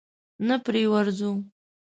نه 0.47 0.55
پرې 0.65 0.83
ورځو؟ 0.93 1.31